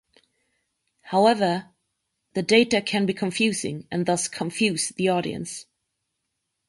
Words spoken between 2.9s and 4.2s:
be confusing and